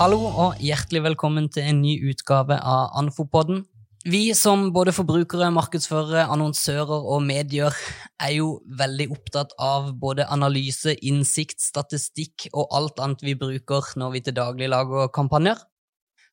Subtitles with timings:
[0.00, 3.64] Hallo og hjertelig velkommen til en ny utgave av Anfopodden.
[4.08, 7.76] Vi som både forbrukere, markedsførere, annonsører og medier
[8.18, 14.14] er jo veldig opptatt av både analyse, innsikt, statistikk og alt annet vi bruker når
[14.16, 15.60] vi til daglig lager kampanjer.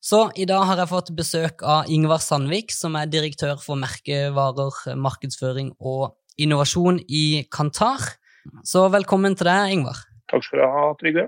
[0.00, 4.96] Så i dag har jeg fått besøk av Ingvar Sandvik, som er direktør for merkevarer,
[4.96, 8.16] markedsføring og innovasjon i Kantar.
[8.64, 10.00] Så velkommen til deg, Ingvar.
[10.32, 11.26] Takk skal du ha, Trygve.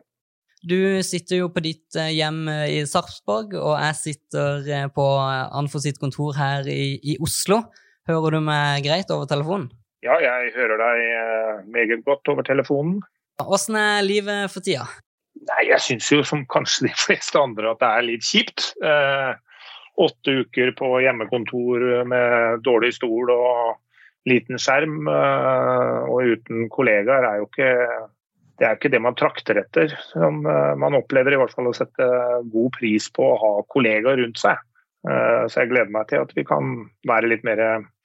[0.62, 5.06] Du sitter jo på ditt eh, hjem eh, i Sarpsborg, og jeg sitter eh, på
[5.58, 7.64] Anfo sitt kontor her i, i, Oslo.
[8.06, 9.72] Hører du meg greit over telefonen?
[10.06, 13.00] Ja, jeg hører deg meget godt over telefonen.
[13.42, 14.86] Åssen er livet for tida?
[15.48, 18.72] Nei, Jeg syns jo som kanskje de fleste andre at det er litt kjipt.
[18.82, 19.32] Eh,
[20.02, 23.78] åtte uker på hjemmekontor med dårlig stol og
[24.30, 27.72] liten skjerm eh, og uten kollegaer er jo ikke
[28.60, 29.94] det er ikke det man trakter etter.
[30.16, 32.06] Eh, man opplever i hvert fall å sette
[32.52, 34.60] god pris på å ha kollegaer rundt seg.
[35.08, 36.76] Eh, så jeg gleder meg til at vi kan
[37.08, 37.62] være litt mer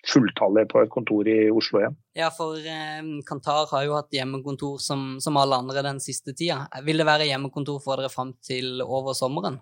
[0.07, 1.95] fulltallige på et kontor i Oslo igjen.
[2.17, 6.63] Ja, for eh, Kantar har jo hatt hjemmekontor som, som, alle andre den siste tida.
[6.85, 9.59] Vil det være hjemmekontor for dere fram til over sommeren?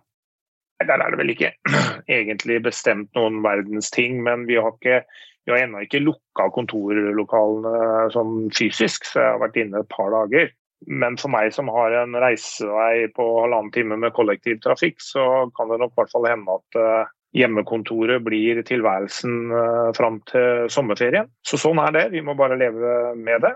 [0.83, 1.53] Der er det vel ikke
[2.19, 5.01] egentlig bestemt noen verdens ting, men vi har, ikke,
[5.47, 10.11] vi har ennå ikke lukka kontorlokalene sånn fysisk, så jeg har vært inne et par
[10.13, 10.51] dager.
[10.87, 15.25] Men for meg som har en reisevei på halvannen time med kollektivtrafikk, så
[15.57, 21.31] kan det nok hvert fall hende at eh, hjemmekontoret blir tilværelsen eh, fram til sommerferien.
[21.45, 22.05] Så sånn er det.
[22.15, 23.55] Vi må bare leve med det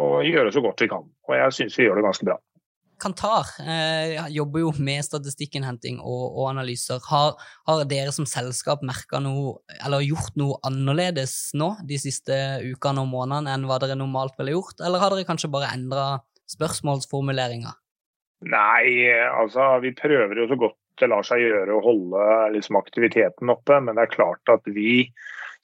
[0.00, 1.06] og gjøre så godt vi kan.
[1.28, 2.40] Og jeg syns vi gjør det ganske bra.
[3.04, 7.02] Kantar eh, jobber jo med statistikkinnhenting og, og analyser.
[7.10, 7.34] Har,
[7.68, 13.10] har, dere som selskap merka noe, eller gjort noe annerledes nå de siste ukene og
[13.10, 16.06] månedene enn hva dere normalt ville gjort, eller har dere kanskje bare endra
[16.54, 17.74] spørsmålsformuleringer?
[18.44, 23.50] Nei, altså vi prøver jo så godt det lar seg gjøre å holde liksom, aktiviteten
[23.52, 23.80] oppe.
[23.82, 25.08] Men det er klart at vi,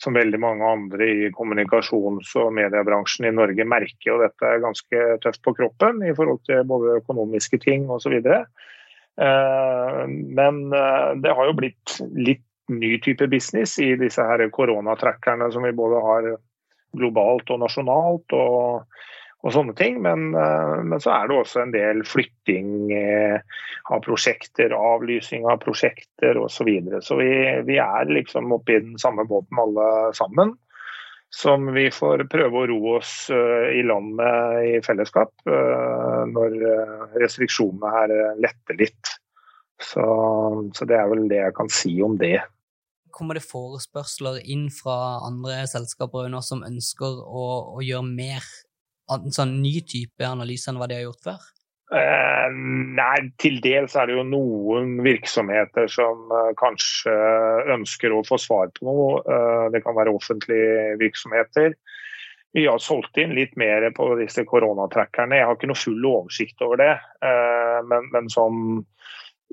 [0.02, 5.42] som veldig mange andre i kommunikasjons- og mediebransjen i Norge, merker jo dette ganske tøft
[5.46, 8.18] på kroppen i forhold til både økonomiske ting osv.
[8.20, 15.48] Eh, men eh, det har jo blitt litt ny type business i disse her koronatrackerne
[15.50, 16.28] som vi både har
[16.98, 18.34] globalt og nasjonalt.
[18.34, 18.86] og
[19.40, 20.00] og sånne ting.
[20.04, 25.62] Men, eh, men, så er det også en del flytting eh, av prosjekter, avlysing av
[25.64, 26.60] prosjekter osv.
[26.60, 27.02] Så, videre.
[27.04, 27.30] så vi,
[27.68, 30.56] vi er liksom oppe i den samme båten alle sammen.
[31.30, 36.56] Som vi får prøve å ro oss eh, i land med i fellesskap når
[37.22, 39.12] restriksjonene her letter litt.
[39.80, 40.04] Så,
[40.76, 42.40] så det er vel det jeg kan si om det
[43.10, 48.46] kommer det forespørsler inn fra andre selskaper som ønsker å, å, gjøre mer
[49.16, 51.48] en sånn ny type analyse enn hva de har gjort før?
[51.90, 57.14] Eh, nei, til dels er det jo noen virksomheter som uh, kanskje
[57.74, 59.08] ønsker å få svar på noe.
[59.26, 61.74] Uh, det kan være offentlige virksomheter.
[62.54, 65.40] Vi har solgt inn litt mer på disse koronatrackerne.
[65.40, 66.94] Jeg har ikke noe full oversikt over det.
[67.26, 68.62] Uh, men, men som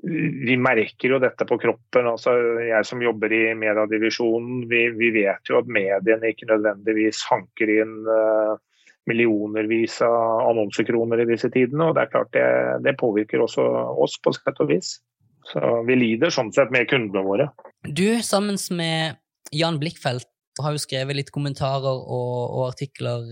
[0.04, 2.06] vi merker jo dette på kroppen.
[2.06, 7.72] altså Jeg som jobber i mediedivisjonen, vi, vi vet jo at mediene ikke nødvendigvis hanker
[7.80, 8.62] inn uh,
[9.08, 11.90] millionervis av annonsekroner i disse tidene.
[11.90, 12.48] og Det er klart det,
[12.86, 13.66] det påvirker også
[14.04, 14.98] oss på sett og vis.
[15.48, 17.52] Så vi lider sånn sett med kundene våre.
[17.88, 19.20] Du sammen med
[19.56, 20.28] Jan Blikkfeldt
[20.62, 23.26] har jo skrevet litt kommentarer og, og artikler,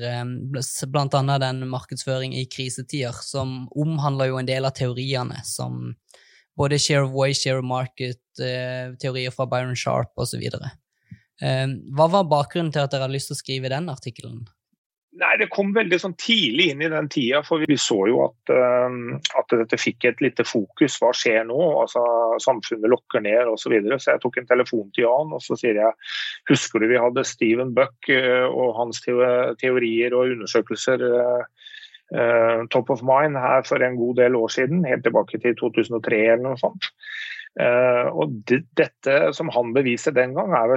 [0.54, 1.38] blant bl.a.
[1.42, 5.96] den markedsføring i krisetider, som omhandler jo en del av teoriene som
[6.56, 10.44] både share of way, share of market, eh, teorier fra Byron Sharp osv.
[10.46, 14.46] Eh, hva var bakgrunnen til at dere hadde lyst til å skrive den artikkelen?
[15.16, 18.52] Nei, Det kom veldig sånn tidlig inn i den tida, for vi så jo at,
[18.52, 18.96] uh,
[19.40, 20.98] at dette fikk et lite fokus.
[21.00, 21.60] Hva skjer nå?
[21.84, 22.04] Altså,
[22.44, 23.64] Samfunnet lokker ned osv.
[23.66, 24.00] Så, videre.
[24.00, 25.96] så jeg tok en telefon til Jan og så sier jeg
[26.52, 33.02] husker du vi hadde Steven Buck uh, og hans teorier og undersøkelser uh, top of
[33.02, 36.92] mind her for en god del år siden, helt tilbake til 2003 eller noe sånt.
[37.56, 40.74] Uh, og dette som han beviser den gang, er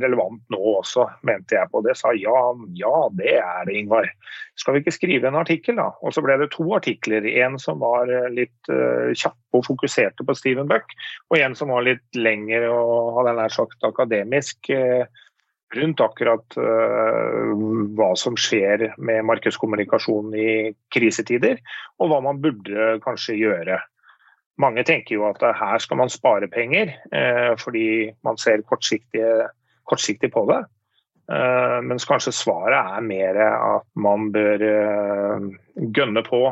[0.00, 1.82] relevant nå også, mente jeg på.
[1.84, 2.38] Det sa ja,
[2.80, 4.08] ja, det er det, Ingvar.
[4.56, 5.90] Skal vi ikke skrive en artikkel, da?
[6.00, 7.28] Og så ble det to artikler.
[7.44, 10.96] En som var eh, litt uh, kjapp og fokuserte på Steven Buck,
[11.28, 14.72] og en som var litt lengre og hadde nær sagt akademisk.
[14.72, 15.04] Uh,
[15.74, 20.52] rundt akkurat hva som skjer med markedskommunikasjon i
[20.94, 21.58] krisetider,
[21.98, 23.80] og hva man burde kanskje gjøre.
[24.60, 30.46] Mange tenker jo at her skal man spare penger, eh, fordi man ser kortsiktig, på
[30.50, 30.62] det.
[31.24, 35.46] Uh, mens kanskje svaret er mer at man bør uh,
[35.96, 36.44] gønne på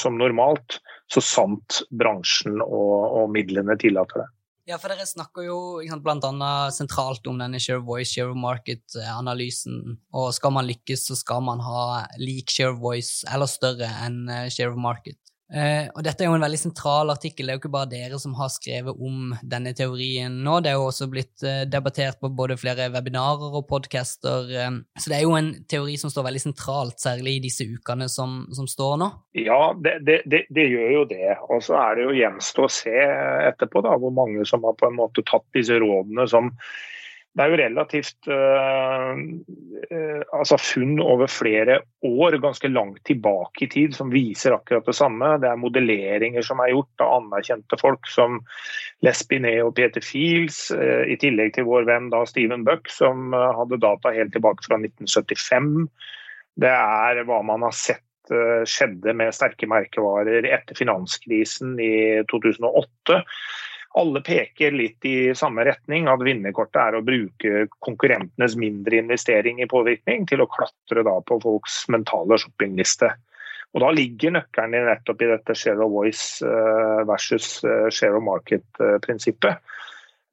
[0.00, 0.78] som normalt,
[1.12, 4.28] så sant bransjen og, midlene tillater det.
[4.70, 5.58] Ja, for dere snakker jo
[6.00, 6.52] bl.a.
[6.72, 9.98] sentralt om denne share voice, share market-analysen.
[10.16, 14.72] Og skal man lykkes, så skal man ha lik share voice, eller større enn share
[14.80, 15.20] market.
[15.50, 17.48] Uh, og dette er jo en veldig sentral artikkel.
[17.48, 20.60] Det er jo ikke bare dere som har skrevet om denne teorien nå.
[20.62, 24.46] Det er jo også blitt uh, debattert på både flere webinarer og podcaster.
[24.54, 28.06] Uh, så det er jo en teori som står veldig sentralt, særlig i disse ukene
[28.12, 29.10] som, som står nå.
[29.42, 31.34] Ja, det, det, det, det, gjør jo det.
[31.50, 32.96] Og så er det jo gjenstå å se
[33.50, 36.54] etterpå da, hvor mange som har på en måte tatt disse rådene som
[37.38, 39.14] det er jo relativt uh,
[40.34, 45.36] altså funn over flere år, ganske langt tilbake i tid, som viser akkurat det samme.
[45.42, 48.40] Det er modelleringer som er gjort av anerkjente folk som
[49.06, 53.30] Les Binet og Peter Fields, uh, i tillegg til vår venn da Steven Buck, som
[53.32, 55.86] hadde data helt tilbake fra 1975.
[56.60, 58.04] Det er hva man har sett
[58.68, 63.16] skjedde med sterke merkevarer etter finanskrisen i 2008
[63.98, 69.68] alle peker litt i samme retning, at vinnerkortet er å bruke konkurrentenes mindre investering i
[69.70, 73.10] påvirkning til å klatre på folks mentale shoppingliste.
[73.74, 78.26] Og Da ligger nøkkelen nettopp i dette share of voice eh, versus eh, share of
[78.26, 79.60] market-prinsippet.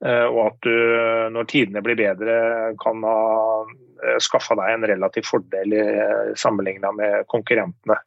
[0.06, 0.78] Eh, og at du,
[1.34, 2.38] når tidene blir bedre,
[2.82, 3.20] kan ha
[4.22, 5.74] skaffa deg en relativ fordel
[6.38, 7.98] sammenligna med konkurrentene.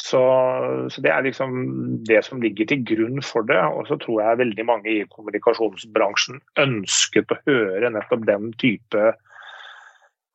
[0.00, 0.20] Så,
[0.88, 1.56] så, Det er liksom
[2.08, 3.60] det som ligger til grunn for det.
[3.60, 9.12] Og så tror jeg veldig mange i kommunikasjonsbransjen ønsket å høre nettopp den type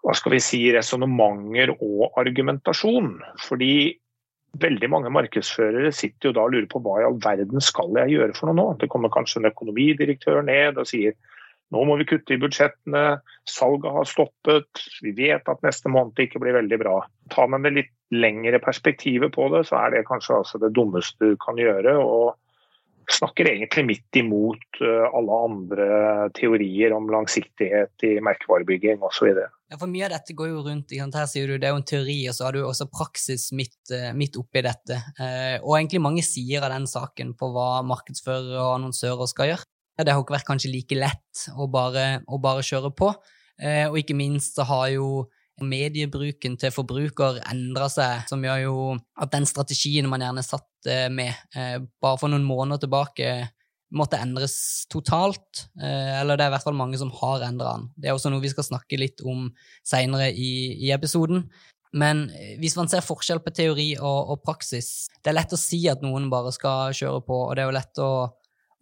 [0.06, 3.18] hva skal vi si, resonnementer og argumentasjon.
[3.44, 3.98] Fordi
[4.62, 8.16] veldig mange markedsførere sitter jo da og lurer på hva i all verden skal jeg
[8.16, 8.68] gjøre for noe nå.
[8.80, 11.18] Det kommer kanskje en økonomidirektør ned og sier
[11.76, 13.18] nå må vi kutte i budsjettene,
[13.50, 17.02] salget har stoppet, vi vet at neste måned ikke blir veldig bra.
[17.34, 21.34] Tar man det litt lengre perspektivet på det, så er det kanskje altså det dummeste
[21.34, 21.98] du kan gjøre.
[21.98, 22.36] og
[23.08, 25.88] snakker egentlig midt imot eh, alle andre
[26.36, 29.30] teorier om langsiktighet i merkevarebygging osv.
[29.72, 31.88] Ja, for mye av dette går jo rundt her sier du det er jo en
[31.88, 35.00] teori, og så har du også praksis midt, eh, midt oppi dette.
[35.16, 39.74] Eh, og egentlig mange sider av den saken på hva markedsførere og annonsører skal gjøre
[39.98, 43.08] det har ikke vært kanskje like lett å bare, å bare kjøre på.
[43.90, 45.08] Og ikke minst så har jo
[45.64, 48.78] mediebruken til forbruker endra seg, som gjør jo
[49.18, 53.32] at den strategien man gjerne satt med eh, bare for noen måneder tilbake,
[53.96, 55.68] måtte endres totalt.
[55.80, 57.90] Eh, eller det er i hvert fall mange som har endra den.
[57.96, 59.48] Det er også noe vi skal snakke litt om
[59.88, 61.46] seinere i, i, episoden.
[61.98, 65.60] Men eh, hvis man ser forskjell på teori og, og, praksis Det er lett å
[65.60, 68.12] si at noen bare skal kjøre på, og det er jo lett å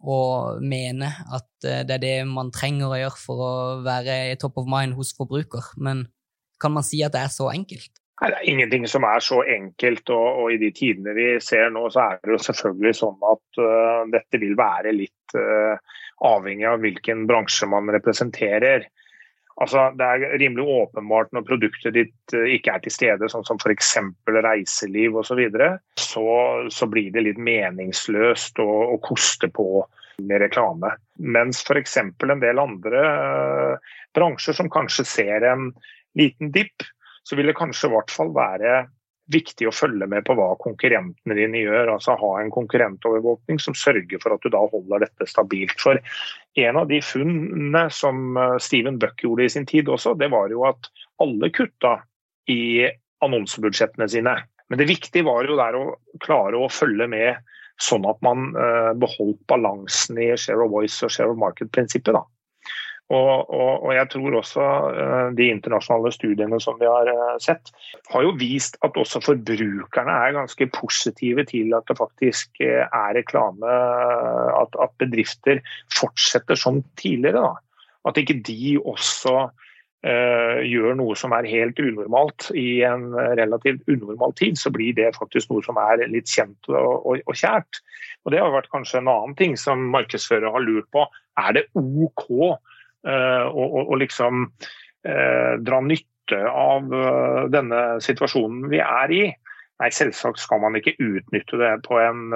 [0.06, 3.52] og mene at det er det man trenger å gjøre for å
[3.82, 5.70] være top of mind hos forbruker.
[5.80, 6.04] Men
[6.60, 7.92] kan man si at det er så enkelt?
[8.20, 11.68] Nei, Det er ingenting som er så enkelt, og, og, i de tidene vi ser
[11.72, 15.76] nå, så er det jo selvfølgelig sånn at uh, dette vil være litt uh,
[16.24, 18.86] avhengig av hvilken bransje man representerer.
[19.60, 23.94] Altså, Det er rimelig åpenbart når produktet ditt ikke er til stede, sånn som f.eks.
[24.28, 25.68] reiseliv osv., så, videre,
[26.00, 26.24] så
[26.72, 29.84] så blir det litt meningsløst å, å koste på
[30.24, 30.94] med reklame.
[31.20, 31.96] Mens f.eks.
[32.00, 35.70] en del andre uh, bransjer som kanskje ser en
[36.18, 36.84] liten dipp,
[37.26, 38.84] så vil det kanskje i hvert fall være
[39.32, 41.90] viktig å følge med på hva konkurrentene dine gjør.
[41.96, 45.74] altså Ha en konkurrentovervåkning som sørger for at du da holder dette stabilt.
[45.82, 45.98] For
[46.56, 50.48] En av de funnene som eh, Steven Buck gjorde i sin tid også, det var
[50.54, 50.88] jo at
[51.20, 51.98] alle kutta
[52.48, 52.86] i
[53.24, 54.36] annonsebudsjettene sine.
[54.70, 55.84] Men det viktige var jo der å
[56.22, 57.42] klare å følge med
[57.82, 62.16] sånn at man uh, beholdt balansen i share of voice og share of market-prinsippet.
[63.06, 67.70] Og, og, og, jeg tror også uh, de internasjonale studiene som vi har uh, sett,
[68.10, 73.76] har jo vist at også forbrukerne er ganske positive til at det faktisk er reklame,
[74.58, 75.62] at, at bedrifter
[75.94, 77.46] fortsetter som tidligere.
[77.46, 77.86] Da.
[78.10, 84.34] At ikke de også uh, gjør noe som er helt unormalt i en relativt unormal
[84.34, 87.84] tid, så blir det faktisk noe som er litt kjent og, og, og kjært.
[88.26, 91.06] Og Det har vært kanskje en annen ting som markedsførere har lurt på.
[91.38, 92.58] Er det OK
[93.06, 96.90] uh, og liksom uh, dra nytte av
[97.54, 99.20] denne situasjonen vi er i?
[99.78, 102.32] Nei, selvsagt skal man ikke utnytte det på en,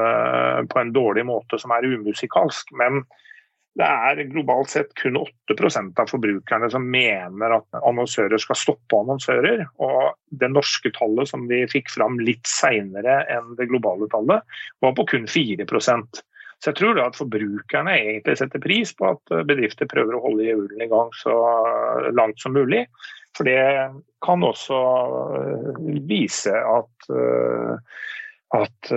[0.71, 2.71] på en dårlig måte som er umusikalsk.
[2.79, 3.01] men
[3.79, 9.63] det er globalt sett kun 8% av forbrukerne som mener at annonsører skal stoppe annonsører.
[9.79, 14.43] Og det norske tallet som vi fikk fram litt seinere enn det globale tallet,
[14.83, 15.69] var på kun 4
[16.61, 20.45] Så jeg tror da at forbrukerne egentlig setter pris på at bedrifter prøver å holde
[20.45, 21.35] hjulene i gang så
[22.13, 22.85] langt som mulig.
[23.37, 23.61] For det
[24.25, 24.81] kan også
[26.09, 27.13] vise at
[28.51, 28.89] at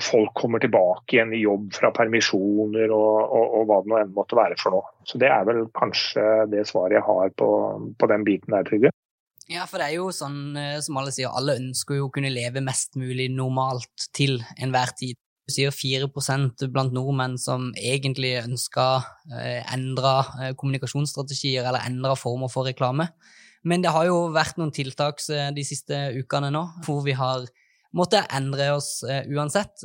[0.00, 4.14] folk kommer tilbake igjen i jobb fra permisjoner og, og, og, hva det nå enn
[4.16, 4.88] måtte være for noe.
[5.04, 7.48] Så Det er vel kanskje det svaret jeg har på,
[8.00, 8.92] på den biten der, Trygve.
[9.52, 12.64] Ja, for det er jo sånn som alle sier, alle ønsker jo å kunne leve
[12.64, 15.20] mest mulig normalt til enhver tid.
[15.50, 23.08] Sier 4% blant nordmenn som egentlig ønsker uh, endra kommunikasjonsstrategier eller endra former for reklame.
[23.66, 27.44] Men det har jo vært noen tiltak de siste ukene nå, hvor vi har
[27.94, 29.84] måtte endre oss uansett.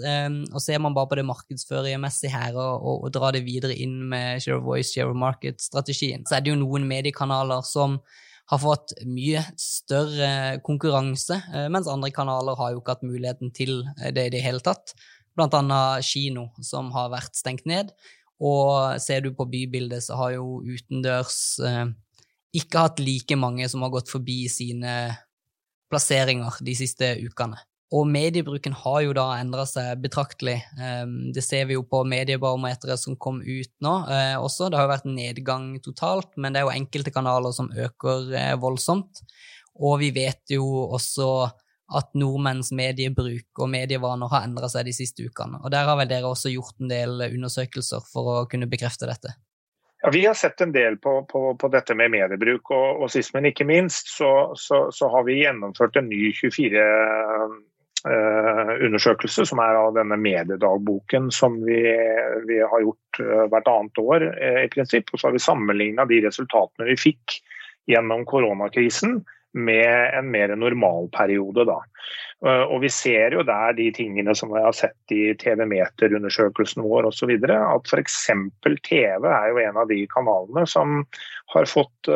[0.49, 3.99] Og Ser man bare på det markedsførermessige her og, og, og drar det videre inn
[4.09, 7.99] med share of voice, share of market-strategien, så er det jo noen mediekanaler som
[8.47, 10.29] har fått mye større
[10.63, 11.35] konkurranse,
[11.67, 13.81] mens andre kanaler har jo ikke hatt muligheten til
[14.15, 14.95] det i det hele tatt.
[15.37, 17.93] Blant annet kino, som har vært stengt ned.
[18.43, 21.85] Og ser du på bybildet, så har jo utendørs eh,
[22.57, 24.93] ikke hatt like mange som har gått forbi sine
[25.91, 27.59] plasseringer de siste ukene.
[27.95, 30.57] Og mediebruken har jo da endra seg betraktelig.
[30.75, 34.67] Ehm, det ser vi jo på mediebarometeret som kom ut nå eh, også.
[34.67, 38.55] Det har jo vært nedgang totalt, men det er jo enkelte kanaler som øker eh,
[38.59, 39.23] voldsomt.
[39.79, 40.67] Og vi vet jo
[40.97, 41.47] også
[41.95, 45.61] at nordmenns mediebruk og medievaner har endra seg de siste ukene.
[45.63, 49.37] Og der har vel dere også gjort en del undersøkelser for å kunne bekrefte dette?
[50.03, 53.33] Ja, Vi har sett en del på, på, på dette med mediebruk, og, og, sist,
[53.33, 56.85] men ikke minst, så, så, så har vi gjennomført en ny 24
[58.05, 61.79] Eh, undersøkelse, som er av denne mediedagboken som vi,
[62.47, 64.25] vi har gjort eh, hvert annet år.
[64.37, 67.39] Eh, i prinsipp, og Så har vi sammenligna de resultatene vi fikk
[67.89, 69.17] gjennom koronakrisen
[69.53, 71.65] med en mer normal periode.
[71.65, 71.77] Da.
[72.67, 77.33] Og Vi ser jo der de tingene som vi har sett i TV-meterundersøkelsen vår osv.
[77.49, 78.17] At f.eks.
[78.85, 81.01] TV er jo en av de kanalene som
[81.55, 82.11] har fått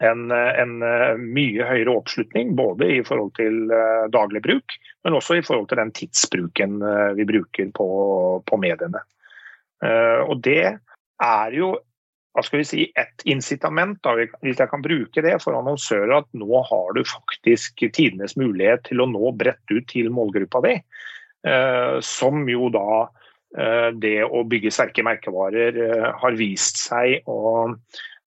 [0.00, 3.72] en, en, eh, mye høyere oppslutning, både i forhold til
[4.14, 6.78] daglig bruk, men også i forhold til den tidsbruken
[7.18, 7.88] vi bruker på,
[8.46, 9.02] på mediene.
[9.80, 10.64] Og det
[11.20, 11.74] er jo
[12.34, 16.28] hva skal vi si, et incitament, da, hvis jeg kan bruke det for annonsører, at
[16.38, 20.76] nå har du faktisk tidenes mulighet til å nå bredt ut til målgruppa di.
[22.06, 23.08] som jo da
[23.98, 25.78] det å bygge sterke merkevarer
[26.20, 27.72] har vist seg å,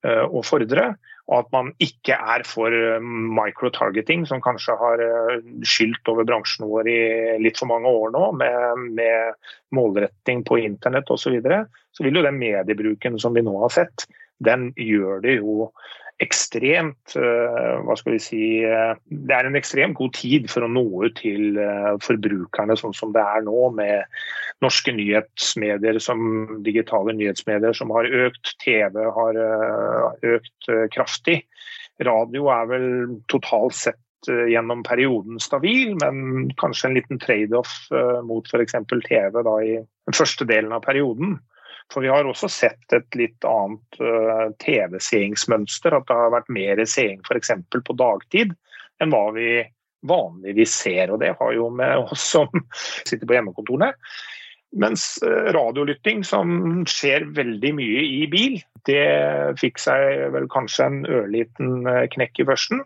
[0.04, 0.94] å fordre
[1.32, 3.04] og at man ikke er for eh,
[3.38, 6.98] microtargeting, som kanskje har eh, skylt over bransjen vår i
[7.44, 9.38] litt for mange år nå, med, med
[9.76, 11.62] målretting på internett osv., så, videre,
[11.96, 14.04] så vil jo den mediebruken som vi nå har sett,
[14.44, 15.70] den gjør det jo
[16.22, 20.86] ekstremt eh, Hva skal vi si Det er en ekstremt god tid for å nå
[21.04, 21.58] ut til
[22.04, 24.04] forbrukerne sånn som det er nå, med
[24.64, 28.54] norske nyhetsmedier som digitale nyhetsmedier som har økt.
[28.64, 29.40] TV har
[30.24, 31.42] økt kraftig.
[32.04, 32.88] Radio er vel
[33.32, 37.74] totalt sett gjennom perioden stabil, men kanskje en liten trade-off
[38.24, 38.78] mot f.eks.
[38.88, 41.36] TV da, i den første delen av perioden.
[41.92, 45.96] For vi har også sett et litt annet uh, TV-seingsmønster.
[45.98, 47.54] At det har vært mer seing f.eks.
[47.74, 48.54] på dagtid
[49.02, 49.64] enn hva vi
[50.08, 51.14] vanligvis ser.
[51.14, 52.50] Og det har jo med oss som
[53.04, 53.94] sitter på hjemmekontorene.
[54.82, 58.58] Mens uh, radiolytting, som skjer veldig mye i bil,
[58.90, 59.04] det
[59.62, 62.82] fikk seg vel kanskje en ørliten uh, knekk i førsten,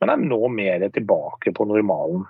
[0.00, 2.22] men er nå mer tilbake på normalen.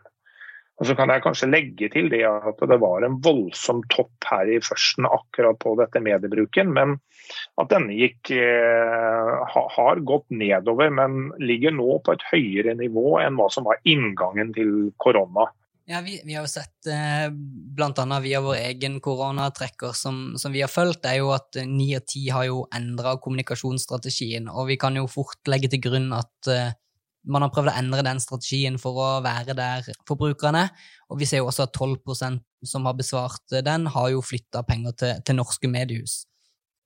[0.82, 4.48] Og Så kan jeg kanskje legge til det at det var en voldsom topp her
[4.50, 6.96] i førsten akkurat på dette mediebruken, men
[7.62, 13.38] at denne gikk, eh, har gått nedover, men ligger nå på et høyere nivå enn
[13.38, 15.46] hva som var inngangen til korona.
[15.86, 18.18] Ja, vi, vi, har jo sett, eh, bl.a.
[18.26, 22.28] via vår egen koronatrekker som, som, vi har fulgt, er jo at ni av ti
[22.34, 24.50] har jo endra kommunikasjonsstrategien.
[24.50, 26.74] Og vi kan jo fort legge til grunn at eh,
[27.24, 30.66] man har prøvd å endre den strategien for å være der forbrukerne.
[31.12, 34.98] Og vi ser jo også at 12% som har besvart den, har jo flytta penger
[34.98, 36.22] til, til, norske mediehus.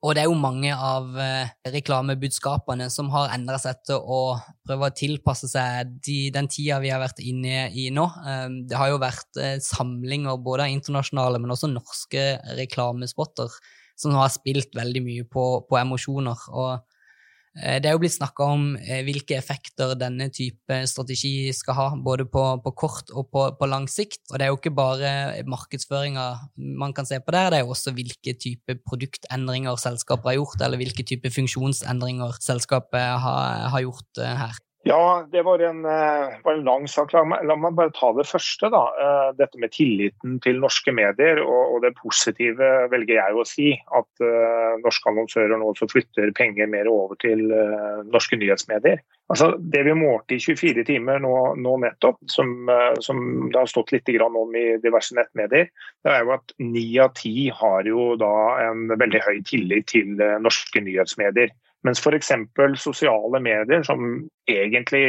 [0.05, 4.91] Og det er jo mange av eh, reklamebudskapene som har endra seg til å prøve
[4.91, 8.05] å tilpasse seg de, den tida vi har vært inne i nå.
[8.05, 12.29] Eh, det har jo vært eh, samlinger både av internasjonale, men også norske
[12.61, 13.57] reklamespotter
[13.97, 16.45] som har spilt veldig mye på, på emosjoner.
[16.53, 16.96] og
[17.57, 22.27] det er jo blitt snakka om eh, hvilke effekter denne type strategi skal ha, både
[22.29, 24.21] på, på kort og på, på, lang sikt.
[24.31, 25.13] Og det er jo ikke bare
[25.49, 26.27] markedsføringa
[26.77, 30.61] man kan se på der, det er jo også hvilke type produktendringer selskapet har gjort,
[30.67, 34.61] eller hvilke type funksjonsendringer selskapet har, har gjort eh, her.
[34.87, 37.13] Ja, det var en, eh, var en lang sak.
[37.13, 38.71] La meg, bare ta det første.
[38.71, 38.83] da.
[39.03, 41.41] Eh, dette med tilliten til norske medier.
[41.43, 43.73] Og, og det positive velger jeg å si.
[43.91, 49.03] At uh, norske annonsører nå også flytter penger mer over til uh, norske nyhetsmedier.
[49.27, 53.67] Altså, Det vi målte i 24 timer nå, nå nettopp, som, uh, som, det har
[53.67, 55.67] stått litt om i diverse nettmedier,
[56.07, 58.35] det er jo at ni av ti har jo da
[58.69, 61.51] en veldig høy tillit til norske nyhetsmedier.
[61.87, 62.33] Mens f.eks.
[62.83, 64.07] sosiale medier, som
[64.51, 65.03] egentlig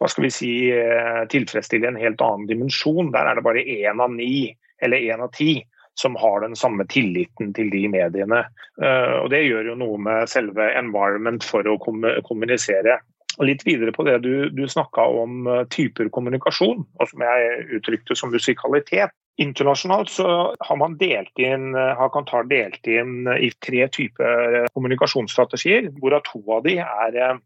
[0.00, 4.02] hva skal vi si, eh, tilfredsstiller en helt annen dimensjon, der er det bare én
[4.02, 4.48] av ni
[4.82, 5.60] eller én av ti
[5.98, 8.44] som har den samme tilliten til de mediene.
[8.82, 13.00] Eh, og Det gjør jo noe med selve environment for å kommunisere.
[13.38, 17.66] Og litt videre på det du, du snakka om eh, typer kommunikasjon, og som jeg
[17.78, 19.14] uttrykte som musikalitet.
[19.38, 20.28] Internasjonalt så
[20.58, 26.64] har man delt inn, har Kantar delt inn i tre typer kommunikasjonsstrategier, hvorav to av
[26.66, 27.38] de er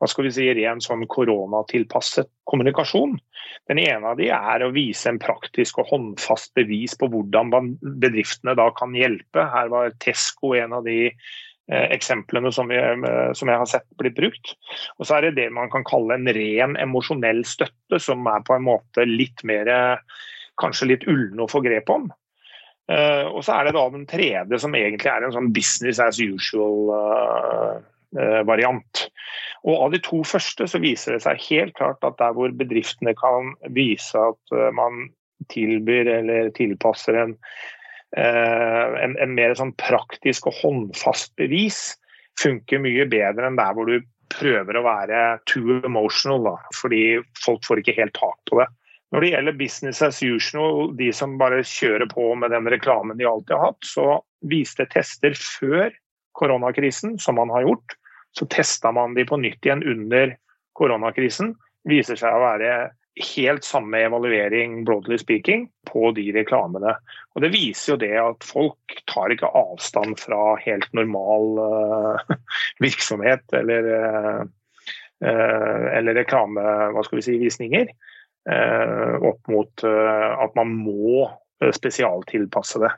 [0.00, 3.18] hva skal vi si, ren sånn koronatilpasset kommunikasjon.
[3.68, 7.52] Den ene av de er å vise en praktisk og håndfast bevis på hvordan
[8.00, 9.44] bedriftene da kan hjelpe.
[9.52, 12.96] Her var Tesco en av de eh, eksemplene som jeg,
[13.36, 14.54] som jeg, har sett blitt brukt.
[14.96, 18.56] Og så er det det man kan kalle en ren emosjonell støtte, som er på
[18.56, 19.68] en måte litt mer
[20.60, 22.04] kanskje litt ulne å få grep om.
[22.90, 26.18] Uh, og så er det da den tredje, som egentlig er en sånn business as
[26.18, 28.94] usual-variant.
[28.98, 29.10] Uh, uh,
[29.70, 33.14] og Av de to første så viser det seg helt klart at der hvor bedriftene
[33.14, 34.92] kan vise at man
[35.52, 37.32] tilbyr eller tilpasser en,
[38.16, 41.96] en, en mer sånn praktisk og håndfast bevis,
[42.40, 43.96] funker mye bedre enn der hvor du
[44.32, 46.40] prøver å være too emotional.
[46.48, 47.02] Da, fordi
[47.44, 48.68] folk får ikke helt tak på det.
[49.10, 53.26] Når det gjelder business as usual, de som bare kjører på med den reklamen de
[53.26, 55.90] alltid har hatt, så viste tester før
[56.38, 57.96] koronakrisen, som man har gjort,
[58.38, 60.36] så testa man de på nytt igjen under
[60.78, 61.56] koronakrisen.
[61.90, 62.72] Viser seg å være
[63.20, 66.94] helt samme evaluering broadly speaking, på de reklamene.
[67.34, 72.36] Og Det viser jo det at folk tar ikke avstand fra helt normal uh,
[72.84, 74.44] virksomhet eller, uh,
[75.98, 76.64] eller reklame,
[76.94, 77.36] hva skal vi si.
[77.42, 77.90] Eh,
[78.48, 82.92] opp mot eh, at man må eh, spesialtilpasse det.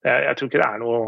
[0.00, 1.00] Jeg tror ikke det er noe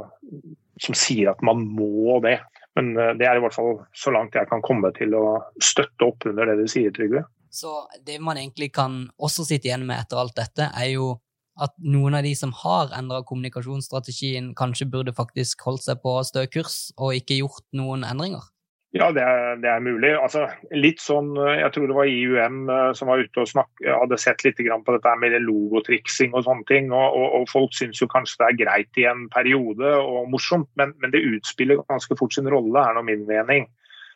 [0.83, 2.37] som sier at man må det.
[2.77, 6.27] Men det er i hvert fall så langt jeg kan komme til å støtte opp
[6.29, 7.23] under det du sier, Trygve.
[7.53, 7.73] Så
[8.05, 11.15] det man egentlig kan også sitte igjen med etter alt dette, er jo
[11.61, 16.47] at noen av de som har endra kommunikasjonsstrategien, kanskje burde faktisk holdt seg på stø
[16.53, 18.45] kurs og ikke gjort noen endringer?
[18.93, 20.11] Ja, det er, det er, mulig.
[20.21, 20.43] Altså,
[20.77, 24.45] litt sånn, Jeg tror det var IUM eh, som var ute og snak, hadde sett
[24.45, 26.91] litt på dette med logotriksing og sånne ting.
[26.93, 30.69] og, og, og Folk syns jo kanskje det er greit i en periode og morsomt,
[30.77, 33.71] men, men det utspiller ganske fort sin rolle, er nå min mening.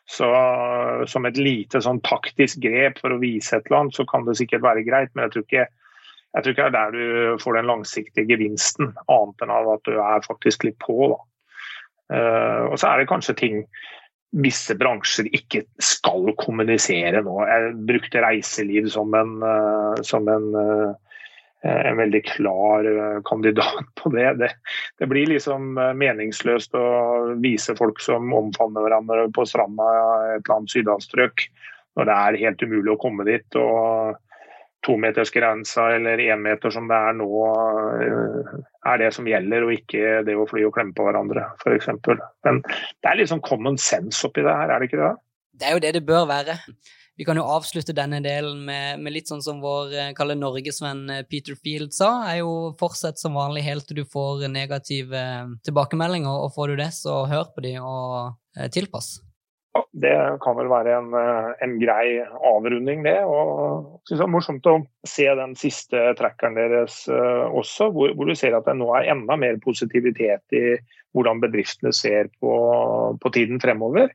[0.06, 0.28] Så
[1.08, 4.36] Som et lite sånn taktisk grep for å vise et eller annet, så kan det
[4.38, 5.66] sikkert være greit, men jeg tror ikke,
[6.36, 9.96] jeg tror ikke det er der du får den langsiktige gevinsten, annet enn at du
[9.96, 11.14] er faktisk litt på.
[11.16, 11.22] da.
[12.06, 13.62] Uh, og så er det kanskje ting
[14.36, 17.36] visse bransjer ikke skal kommunisere nå.
[17.48, 24.12] Jeg brukte reiseliv som en, eh, som en, eh, en veldig klar eh, kandidat på
[24.16, 24.28] det.
[24.42, 24.50] det.
[24.98, 25.08] det.
[25.08, 26.86] blir liksom meningsløst å
[27.42, 31.48] vise folk som omfavner hverandre på stranda i et eller annet sydhavsstrøk,
[31.96, 33.60] når det er helt umulig å komme dit.
[33.60, 34.22] og
[34.86, 37.30] tometersgrensa eller én meter som det er nå,
[38.06, 38.52] eh,
[38.86, 41.88] er det som gjelder, og ikke det å fly og klemme på hverandre, f.eks.
[42.46, 45.14] Men det er litt sånn common sense oppi det her, er det ikke det?
[45.56, 46.58] Det er jo det det bør være.
[47.16, 51.06] Vi kan jo avslutte denne delen med, med litt sånn som vår kaller kalle norgesvenn
[51.14, 52.10] eh, Peter Field sa.
[52.28, 55.22] er jo Fortsett som vanlig helt til du får negative
[55.64, 59.14] tilbakemeldinger, og får du det, så hør på de og tilpass.
[59.92, 60.12] Det
[60.42, 63.18] kan vel være en, eh, en grei avrunding, det.
[63.24, 64.76] og synes det er Morsomt å
[65.08, 69.10] se den siste trackeren deres uh, også, hvor, hvor, du ser at det nå er
[69.14, 70.64] enda mer positivitet i
[71.16, 72.54] hvordan bedriftene ser på,
[73.22, 74.12] på tiden fremover.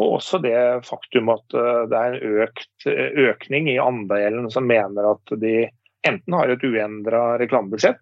[0.00, 0.56] Og også det
[0.88, 2.88] faktum at uh, det er en økt,
[3.30, 5.68] økning i andelen som mener at de
[6.08, 8.00] enten har et uendra reklamebudsjett,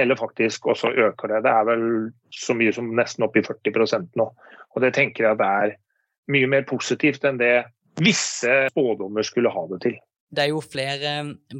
[0.00, 1.42] eller faktisk også øker det.
[1.44, 1.88] Det er vel
[2.32, 4.30] så mye som nesten opp i 40% nå.
[4.76, 5.76] Og det tenker jeg at det er
[6.32, 7.54] mye mer positivt enn det
[8.02, 9.96] visse spådommer skulle ha det til.
[10.26, 11.12] Det er jo flere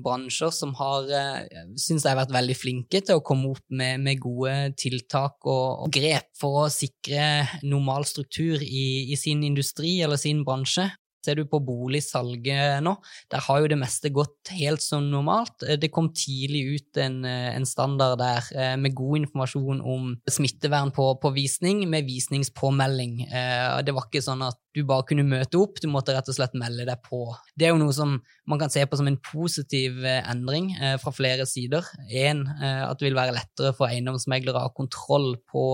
[0.02, 4.02] bransjer som har eh, syns jeg har vært veldig flinke til å komme opp med,
[4.02, 10.00] med gode tiltak og, og, grep for å sikre normal struktur i, i, sin industri
[10.02, 10.88] eller sin bransje.
[11.26, 12.92] Ser du på boligsalget nå,
[13.32, 15.64] der har jo det meste gått helt som normalt.
[15.80, 21.32] Det kom tidlig ut en, en standard der med god informasjon om smittevern på, på
[21.34, 23.18] visning, med visningspåmelding.
[23.26, 26.54] Det var ikke sånn at du bare kunne møte opp, du måtte rett og slett
[26.58, 27.22] melde deg på.
[27.56, 30.70] Det er jo noe som man kan se på som en positiv endring
[31.02, 31.86] fra flere sider.
[32.06, 35.66] En, at det vil være lettere for eiendomsmeglere å ha kontroll på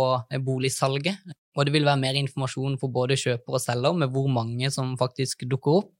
[0.47, 1.19] boligsalget.
[1.57, 4.95] Og det vil være mer informasjon for både kjøper og selger med hvor mange som
[5.01, 5.93] faktisk dukker opp.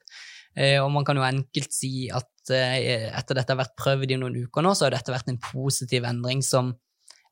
[0.57, 4.19] Eh, og man kan jo enkelt si at eh, etter dette har vært prøvd i
[4.21, 6.75] noen uker nå, så har dette vært en positiv endring som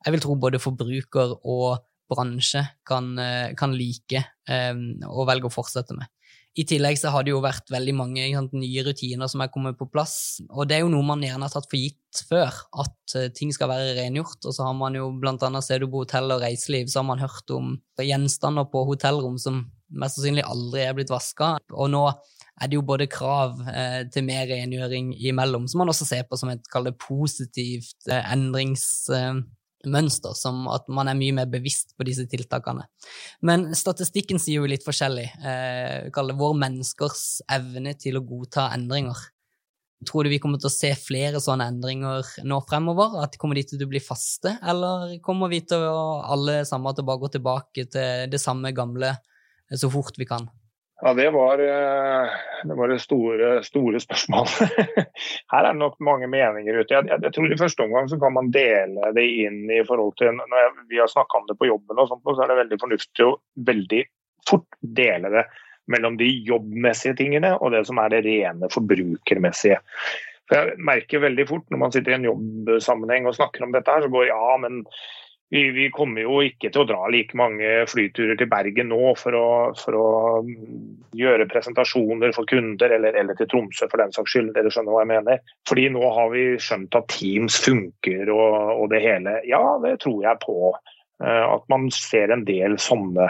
[0.01, 5.95] jeg vil tro både forbruker og bransje kan, eh, kan like og velge å fortsette
[5.95, 6.09] med.
[6.59, 9.77] I tillegg så har det jo vært veldig mange sant, nye rutiner som er kommet
[9.79, 10.41] på plass.
[10.49, 13.53] Og det er jo noe man gjerne har tatt for gitt før, at uh, ting
[13.55, 14.41] skal være rengjort.
[14.43, 17.07] Og så har man jo blant annet ser du på hotell og reiseliv, så har
[17.07, 21.55] man hørt om gjenstander på hotellrom som mest sannsynlig aldri er blitt vaska.
[21.71, 22.03] Og nå
[22.61, 26.37] er det jo både krav eh, til mer rengjøring imellom, som man også ser på
[26.39, 26.67] som et
[26.99, 28.85] positivt eh, endrings...
[29.09, 29.41] Eh,
[29.89, 32.87] mønster, som at man er mye mer bevisst på disse tiltakene.
[33.45, 35.27] Men statistikken sier jo litt forskjellig.
[35.41, 39.17] Eh, kaller det vår menneskers evne til å godta endringer.
[40.07, 43.19] Tror du vi kommer til å se flere sånne endringer nå fremover?
[43.21, 47.05] At Kommer de til å bli faste, eller kommer vi til å alle sammen til
[47.05, 49.13] å bare gå tilbake til det samme gamle
[49.69, 50.49] så fort vi kan?
[51.01, 52.29] Ja, Det var eh,
[52.63, 54.51] det, var store, store spørsmålet.
[55.51, 56.93] Her er det nok mange meninger ute.
[56.93, 60.35] Jeg, jeg, tror I første omgang så kan man dele det inn i forhold til
[60.37, 62.81] Når jeg, vi har snakka om det på jobben, og sånt, så er det veldig
[62.83, 63.35] fornuftig å
[63.71, 64.03] veldig
[64.49, 65.45] fort dele det
[65.91, 69.79] mellom de jobbmessige tingene og det som er det rene forbrukermessige.
[70.49, 73.89] For jeg merker veldig fort når man sitter i en jobbsammenheng og snakker om dette,
[73.89, 74.83] her, så går ja, men
[75.51, 79.35] vi, vi, kommer jo ikke til å dra like mange flyturer til Bergen nå for
[79.35, 80.05] å, for å
[81.19, 84.53] gjøre presentasjoner for kunder, eller, eller, til Tromsø for den saks skyld.
[84.55, 85.41] Dere skjønner hva jeg mener.
[85.67, 89.35] Fordi nå har vi skjønt at Teams funker og, og det hele.
[89.49, 90.71] Ja, det tror jeg på.
[91.19, 93.27] Eh, at man ser en del sånne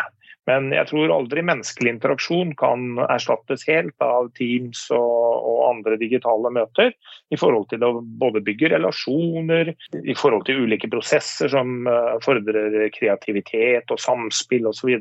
[0.50, 6.50] men jeg tror aldri menneskelig interaksjon kan erstattes helt av Teams og, og, andre digitale
[6.54, 6.96] møter.
[7.30, 12.90] I forhold til å både bygge relasjoner, i forhold til ulike prosesser som uh, fordrer
[12.96, 14.96] kreativitet og samspill osv.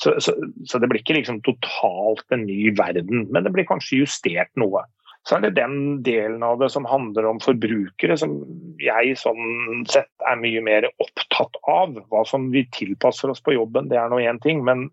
[0.00, 4.04] Så, så, så det blir ikke liksom totalt en ny verden, men det blir kanskje
[4.04, 4.86] justert noe
[5.28, 8.38] så er det den delen av det som handler om forbrukere, som
[8.80, 11.98] jeg sånn sett er mye mer opptatt av.
[12.08, 14.64] Hva som vi tilpasser oss på jobben, det er nå én ting.
[14.64, 14.88] Men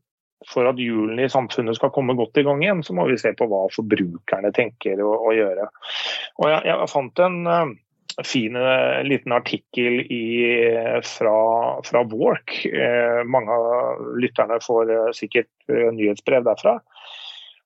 [0.51, 3.31] for at hjulene i samfunnet skal komme godt i gang igjen, så må vi se
[3.37, 5.69] på hva forbrukerne tenker å, å gjøre.
[6.41, 7.71] Og jeg, jeg fant en uh,
[8.27, 10.21] fin uh, liten artikkel i,
[11.07, 11.37] fra,
[11.87, 12.59] fra Work.
[12.67, 16.77] Uh, mange av lytterne får sikkert nyhetsbrev derfra.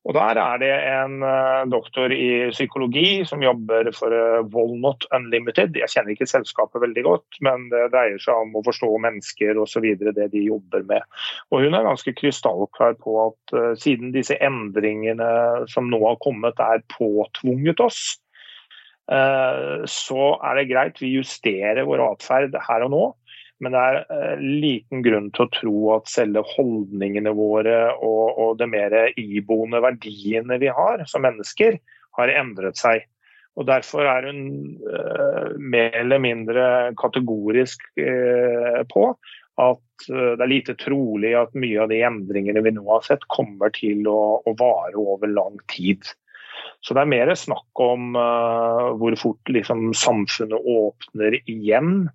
[0.01, 5.77] Og Der er det en uh, doktor i psykologi som jobber for Volnot Walnut Unlimited.
[5.77, 9.85] Jeg kjenner ikke selskapet veldig godt, men det dreier seg om å forstå mennesker osv.
[10.01, 11.05] det de jobber med.
[11.53, 15.29] Og Hun er ganske krystallklar på at uh, siden disse endringene
[15.69, 18.03] som nå har kommet er påtvunget oss,
[19.11, 23.01] så er det greit vi justerer vår atferd her og nå.
[23.61, 28.55] Men det er eh, liten grunn til å tro at selve holdningene våre og, og
[28.61, 31.77] de mer iboende verdiene vi har som mennesker,
[32.17, 33.05] har endret seg.
[33.59, 34.41] Og Derfor er hun
[34.87, 36.63] uh, mer eller mindre
[36.99, 39.09] kategorisk uh, på
[39.59, 43.27] at uh, det er lite trolig at mye av de endringene vi nå har sett,
[43.31, 46.07] kommer til å, å vare over lang tid.
[46.81, 48.15] Så det er mer snakk om
[48.97, 52.07] hvor fort liksom, samfunnet åpner igjen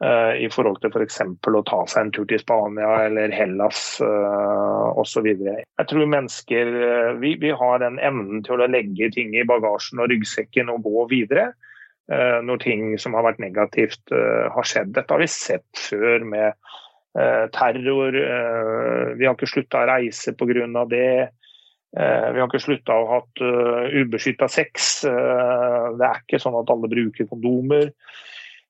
[0.00, 1.18] i forhold til f.eks.
[1.44, 5.26] å ta seg en tur til Spania eller Hellas uh, osv.
[5.28, 10.00] Jeg tror mennesker eh, vi, vi, har den evnen til å legge ting i bagasjen
[10.00, 11.50] og ryggsekken og gå videre
[12.10, 14.88] når ting som har vært negativt har skjedd.
[14.96, 16.56] Dette har vi sett før med
[17.54, 18.16] terror.
[19.14, 20.82] vi har ikke slutta å reise pga.
[20.90, 21.28] det.
[21.94, 23.44] Vi har ikke slutta å ha hatt
[23.94, 24.88] ubeskytta sex.
[25.06, 27.92] Det er ikke sånn at alle bruker kondomer.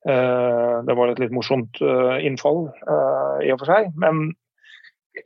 [0.08, 3.90] Eh, det var et litt morsomt eh, innfall eh, i og for seg.
[4.00, 4.30] Men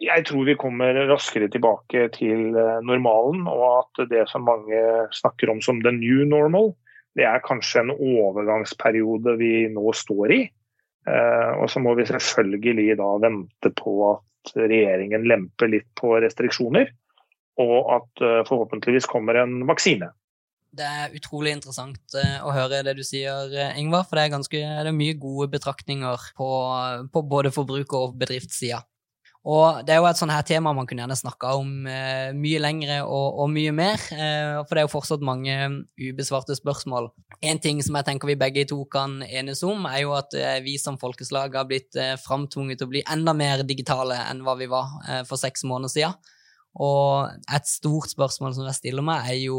[0.02, 4.80] jeg tror vi kommer raskere tilbake til normalen, og at det som mange
[5.14, 6.72] snakker om som the new normal,
[7.14, 10.40] det er kanskje en overgangsperiode vi nå står i.
[11.60, 16.88] Og så må vi selvfølgelig da vente på at regjeringen lemper litt på restriksjoner,
[17.60, 20.08] og at forhåpentligvis kommer en vaksine.
[20.74, 24.06] Det er utrolig interessant eh, å høre det du sier, eh, Ingvar.
[24.08, 26.50] For det er, ganske, det er mye gode betraktninger på,
[27.14, 28.82] på både forbruker- og bedriftssida.
[29.44, 32.60] Og det er jo et sånt her tema man kunne gjerne snakka om eh, mye
[32.64, 35.56] lengre og, og, mye mer, eh, for det er jo fortsatt mange
[36.00, 37.10] ubesvarte spørsmål.
[37.44, 40.62] En ting som jeg tenker vi begge to kan enes om, er jo at eh,
[40.64, 44.56] vi som folkeslag har blitt eh, framtvunget til å bli enda mer digitale enn hva
[44.56, 46.32] vi var eh, for seks måneder siden.
[46.80, 49.58] Og et stort spørsmål som jeg stiller meg, er jo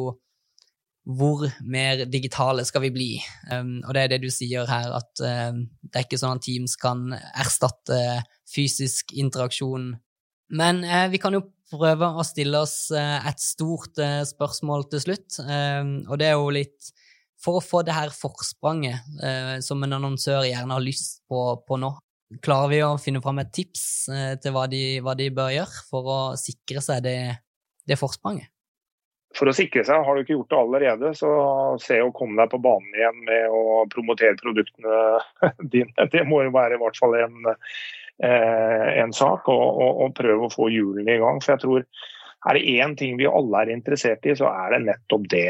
[1.06, 3.10] hvor mer digitale skal vi bli?
[3.52, 6.46] Um, og det er det du sier her, at um, det er ikke sånn at
[6.46, 8.00] Teams kan erstatte
[8.50, 9.92] fysisk interaksjon.
[10.58, 15.04] Men uh, vi kan jo prøve å stille oss uh, et stort uh, spørsmål til
[15.06, 16.94] slutt, um, og det er jo litt
[17.46, 21.92] for å få det her forspranget som en annonsør gjerne har lyst på, på nå.
[22.42, 23.84] Klarer vi å finne fram et tips
[24.42, 27.20] til hva de, hva de, bør gjøre for å sikre seg det,
[27.86, 28.55] det forspranget?
[29.36, 31.30] For å sikre seg, har du ikke gjort det allerede, så
[31.82, 35.20] se å komme deg på banen igjen med å promotere produktene
[35.74, 36.08] dine.
[36.12, 37.52] Det må jo være i hvert fall en,
[38.24, 41.42] eh, en sak, og, og, og, prøve å få hjulene i gang.
[41.44, 41.86] For jeg tror
[42.46, 45.50] er det én ting vi alle er interessert i, så er det nettopp det.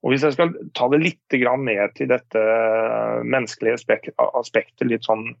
[0.00, 2.42] Og Hvis jeg skal ta det litt ned til dette
[3.20, 3.76] menneskelige
[4.16, 5.34] aspektet, litt sånn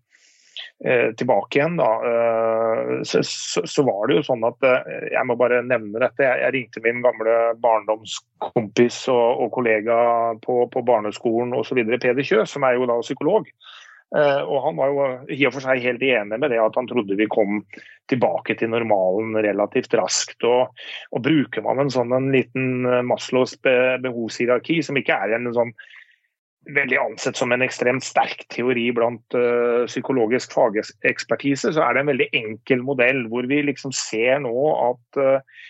[0.80, 3.20] tilbake igjen, da, eh, så,
[3.68, 6.24] så, var det jo sånn at eh, Jeg må bare nevne dette.
[6.24, 9.98] Jeg, jeg ringte min gamle barndomskompis og, og kollega
[10.40, 13.52] på, på barneskolen osv., Peder Kjø, som er jo da psykolog.
[14.10, 17.14] Og Han var jo i og for seg helt enig med det at han trodde
[17.14, 17.60] vi kom
[18.10, 20.42] tilbake til normalen relativt raskt.
[20.42, 20.72] Og,
[21.14, 25.70] og Bruker man en sånn en liten Maslows behovshierarki, som ikke er en sånn
[26.68, 32.12] veldig ansett som en ekstremt sterk teori blant uh, psykologisk fagekspertise, så er det en
[32.12, 34.54] veldig enkel modell hvor vi liksom ser nå
[34.90, 35.60] at uh,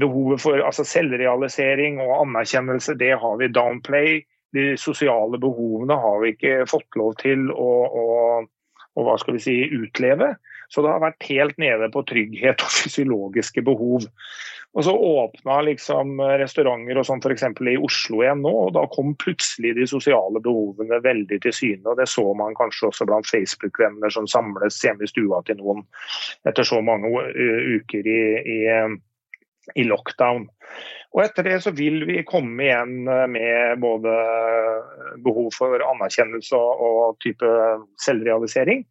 [0.00, 4.20] behovet for altså selvrealisering og anerkjennelse, det har vi downplay.
[4.56, 8.06] De sosiale behovene har vi ikke fått lov til å, å,
[8.96, 10.32] å hva skal vi si, utleve.
[10.68, 14.06] Så det har vært helt nede på trygghet og fysiologiske behov.
[14.76, 17.46] Og så åpna liksom restauranter og sånn f.eks.
[17.72, 21.86] i Oslo igjen nå, og da kom plutselig de sosiale behovene veldig til syne.
[21.88, 25.82] og Det så man kanskje også blant Facebook-venner som samles hjemme i stua til noen
[26.48, 28.60] etter så mange uker i, i,
[29.80, 30.46] i lockdown.
[31.16, 34.12] Og etter det så vil vi komme igjen med både
[35.24, 37.48] behov for anerkjennelse og type
[38.04, 38.84] selvrealisering.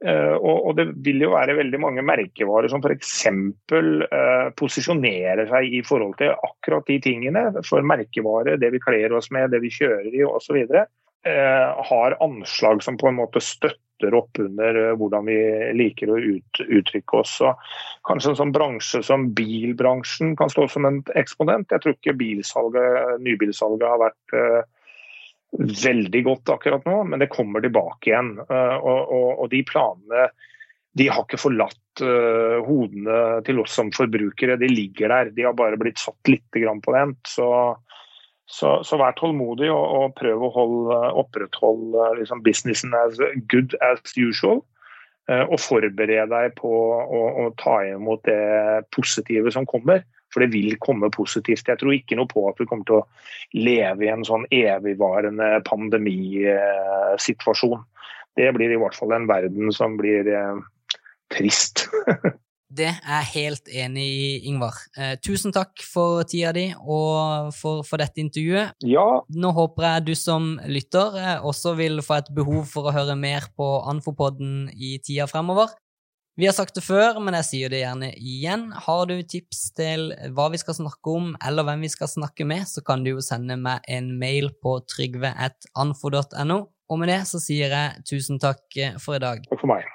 [0.00, 3.10] Uh, og, det vil jo være veldig mange merkevarer som f.eks.
[3.28, 7.42] Eh, posisjonerer seg i forhold til akkurat de tingene.
[7.68, 10.62] For merkevare, det vi kler oss med, det vi kjører i osv.
[10.64, 15.38] Eh, har anslag som på en måte støtter opp under hvordan vi
[15.76, 17.36] liker å ut, uttrykke oss.
[17.42, 17.52] Så
[18.08, 21.68] kanskje en sånn bransje som bilbransjen kan stå som en eksponent.
[21.68, 24.40] Jeg tror ikke nybilsalget har vært
[25.58, 28.36] veldig godt akkurat nå, men det kommer tilbake igjen.
[28.44, 30.30] Eh, og, og, og de planene
[30.98, 34.58] de har ikke forlatt uh, hodene til oss som forbrukere.
[34.58, 35.30] De ligger der.
[35.36, 37.20] De har bare blitt satt litt på vent.
[37.30, 37.46] Så,
[38.50, 44.02] så, så, vær tålmodig og, og prøv å holde, opprettholde liksom, businessen as good as
[44.18, 44.64] usual.
[45.30, 50.02] Uh, og forbered deg på å, å ta imot det positive som kommer.
[50.30, 51.68] For det vil komme positivt.
[51.68, 53.08] Jeg tror ikke noe på at vi kommer til å
[53.56, 57.80] leve i en sånn evigvarende pandemisituasjon.
[58.38, 60.56] Det blir i hvert fall en verden som blir eh,
[61.34, 61.76] trist.
[62.70, 64.76] Det er jeg helt enig i, Ingvar.
[64.94, 68.76] Eh, tusen takk for tida di og for, for, dette intervjuet.
[68.86, 69.26] Ja.
[69.26, 73.18] Nå håper jeg du som lytter eh, også vil få et behov for å høre
[73.18, 75.74] mer på Anfopodden i tida fremover.
[76.38, 78.68] Vi har sagt det før, men jeg sier det gjerne igjen.
[78.86, 82.68] Har du tips til hva vi skal snakke om, eller hvem vi skal snakke med,
[82.70, 86.60] så kan du jo sende meg en mail på trygve.anfo.no.
[86.90, 89.44] Og med det så sier jeg tusen takk for i dag.
[89.50, 89.86] Takk for meg.